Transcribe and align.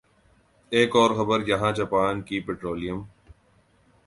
ایک 0.71 0.95
اور 0.95 1.11
خبر 1.17 1.47
یہاں 1.47 1.71
جاپان 1.71 2.21
کی 2.21 2.39
پٹرولیم 2.39 3.01